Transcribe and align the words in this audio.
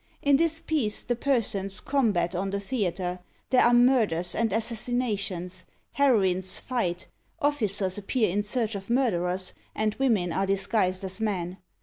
In 0.23 0.37
this 0.37 0.59
piece 0.59 1.03
the 1.03 1.15
persons 1.15 1.79
combat 1.79 2.33
on 2.33 2.49
the 2.49 2.59
theatre; 2.59 3.19
there 3.51 3.61
are 3.61 3.71
murders 3.71 4.33
and 4.33 4.51
assassinations; 4.51 5.67
heroines 5.91 6.59
fight; 6.59 7.05
officers 7.39 7.99
appear 7.99 8.27
in 8.31 8.41
search 8.41 8.73
of 8.73 8.89
murderers, 8.89 9.53
and 9.75 9.93
women 9.99 10.33
are 10.33 10.47
disguised 10.47 11.03
as 11.03 11.21
men. 11.21 11.57